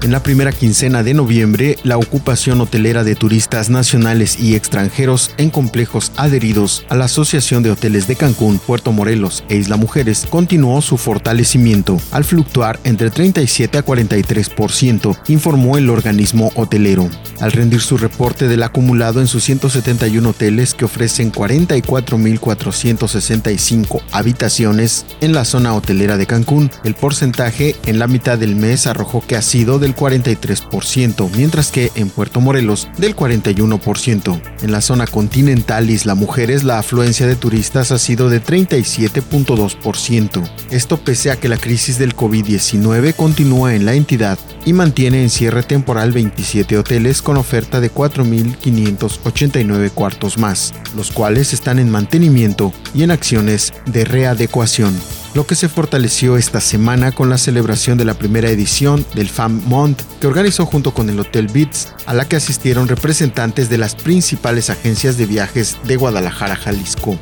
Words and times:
En 0.00 0.12
la 0.12 0.22
primera 0.22 0.52
quincena 0.52 1.02
de 1.02 1.12
noviembre, 1.12 1.76
la 1.82 1.98
ocupación 1.98 2.60
hotelera 2.60 3.02
de 3.02 3.16
turistas 3.16 3.68
nacionales 3.68 4.38
y 4.38 4.54
extranjeros 4.54 5.32
en 5.38 5.50
complejos 5.50 6.12
adheridos 6.16 6.84
a 6.88 6.94
la 6.94 7.06
Asociación 7.06 7.64
de 7.64 7.72
Hoteles 7.72 8.06
de 8.06 8.14
Cancún, 8.14 8.60
Puerto 8.60 8.92
Morelos 8.92 9.42
e 9.48 9.56
Isla 9.56 9.76
Mujeres 9.76 10.24
continuó 10.30 10.82
su 10.82 10.98
fortalecimiento, 10.98 12.00
al 12.12 12.22
fluctuar 12.22 12.78
entre 12.84 13.10
37 13.10 13.76
a 13.76 13.84
43%, 13.84 15.18
informó 15.26 15.76
el 15.76 15.90
organismo 15.90 16.52
hotelero. 16.54 17.10
Al 17.40 17.50
rendir 17.50 17.80
su 17.80 17.98
reporte 17.98 18.46
del 18.46 18.62
acumulado 18.62 19.20
en 19.20 19.26
sus 19.26 19.42
171 19.44 20.28
hoteles 20.28 20.74
que 20.74 20.84
ofrecen 20.84 21.32
44.465 21.32 24.00
habitaciones 24.12 25.06
en 25.20 25.32
la 25.32 25.44
zona 25.44 25.74
hotelera 25.74 26.16
de 26.16 26.26
Cancún, 26.26 26.70
el 26.84 26.94
porcentaje 26.94 27.74
en 27.86 27.98
la 27.98 28.06
mitad 28.06 28.38
del 28.38 28.54
mes 28.54 28.86
arrojó 28.86 29.26
que 29.26 29.34
ha 29.34 29.42
sido 29.42 29.80
de 29.80 29.87
43%, 29.94 31.30
mientras 31.36 31.70
que 31.70 31.92
en 31.94 32.10
Puerto 32.10 32.40
Morelos 32.40 32.88
del 32.98 33.14
41%. 33.14 34.42
En 34.62 34.72
la 34.72 34.80
zona 34.80 35.06
continental 35.06 35.90
Isla 35.90 36.14
Mujeres 36.14 36.64
la 36.64 36.78
afluencia 36.78 37.26
de 37.26 37.36
turistas 37.36 37.92
ha 37.92 37.98
sido 37.98 38.30
de 38.30 38.42
37.2%. 38.42 40.50
Esto 40.70 40.96
pese 40.98 41.30
a 41.30 41.36
que 41.36 41.48
la 41.48 41.58
crisis 41.58 41.98
del 41.98 42.16
COVID-19 42.16 43.14
continúa 43.14 43.74
en 43.74 43.84
la 43.84 43.92
entidad 43.94 44.38
y 44.64 44.72
mantiene 44.72 45.22
en 45.22 45.28
cierre 45.30 45.62
temporal 45.62 46.10
27 46.12 46.78
hoteles 46.78 47.22
con 47.22 47.36
oferta 47.36 47.80
de 47.80 47.92
4.589 47.92 49.90
cuartos 49.90 50.38
más, 50.38 50.74
los 50.96 51.12
cuales 51.12 51.52
están 51.52 51.78
en 51.78 51.90
mantenimiento 51.90 52.72
y 52.94 53.02
en 53.02 53.10
acciones 53.10 53.74
de 53.86 54.04
readecuación 54.04 54.94
lo 55.38 55.46
que 55.46 55.54
se 55.54 55.68
fortaleció 55.68 56.36
esta 56.36 56.60
semana 56.60 57.12
con 57.12 57.30
la 57.30 57.38
celebración 57.38 57.96
de 57.96 58.04
la 58.04 58.14
primera 58.14 58.50
edición 58.50 59.06
del 59.14 59.28
Fam 59.28 59.62
Month 59.66 60.02
que 60.20 60.26
organizó 60.26 60.66
junto 60.66 60.92
con 60.92 61.08
el 61.08 61.20
Hotel 61.20 61.46
Beats, 61.46 61.94
a 62.06 62.14
la 62.14 62.24
que 62.24 62.34
asistieron 62.34 62.88
representantes 62.88 63.70
de 63.70 63.78
las 63.78 63.94
principales 63.94 64.68
agencias 64.68 65.16
de 65.16 65.26
viajes 65.26 65.76
de 65.84 65.94
Guadalajara, 65.94 66.56
Jalisco. 66.56 67.16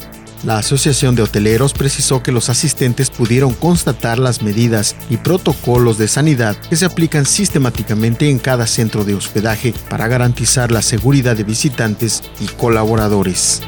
La 0.44 0.56
Asociación 0.56 1.14
de 1.14 1.24
Hoteleros 1.24 1.74
precisó 1.74 2.22
que 2.22 2.32
los 2.32 2.48
asistentes 2.48 3.10
pudieron 3.10 3.52
constatar 3.52 4.18
las 4.18 4.40
medidas 4.40 4.96
y 5.10 5.18
protocolos 5.18 5.98
de 5.98 6.08
sanidad 6.08 6.56
que 6.56 6.76
se 6.76 6.86
aplican 6.86 7.26
sistemáticamente 7.26 8.30
en 8.30 8.38
cada 8.38 8.66
centro 8.66 9.04
de 9.04 9.14
hospedaje 9.14 9.74
para 9.90 10.08
garantizar 10.08 10.72
la 10.72 10.80
seguridad 10.80 11.36
de 11.36 11.44
visitantes 11.44 12.22
y 12.40 12.46
colaboradores. 12.46 13.60